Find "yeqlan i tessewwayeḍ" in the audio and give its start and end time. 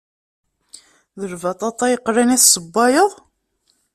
1.91-3.11